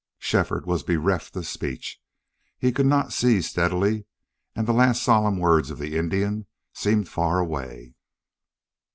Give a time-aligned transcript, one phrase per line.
[0.17, 2.01] Shefford was bereft of speech.
[2.57, 4.05] He could not see steadily,
[4.55, 7.93] and the last solemn words of the Indian seemed far away.